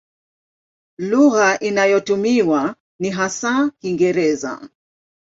[0.99, 4.69] Lugha inayotumiwa ni hasa Kiingereza.